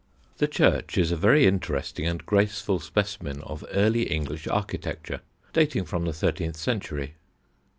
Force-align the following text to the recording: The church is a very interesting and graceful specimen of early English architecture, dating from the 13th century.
The 0.37 0.47
church 0.47 0.97
is 0.97 1.11
a 1.11 1.15
very 1.15 1.45
interesting 1.45 2.07
and 2.07 2.25
graceful 2.25 2.79
specimen 2.79 3.43
of 3.43 3.63
early 3.69 4.09
English 4.09 4.47
architecture, 4.47 5.21
dating 5.53 5.85
from 5.85 6.05
the 6.05 6.11
13th 6.11 6.55
century. 6.57 7.17